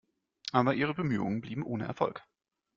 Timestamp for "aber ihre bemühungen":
0.51-1.41